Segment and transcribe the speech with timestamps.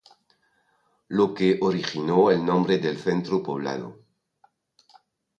[1.09, 3.99] Lo que originó el nombre del centro poblado.